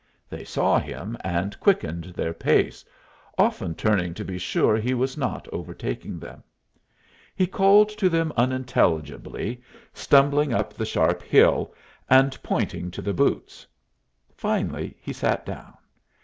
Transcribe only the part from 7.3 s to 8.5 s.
He called to them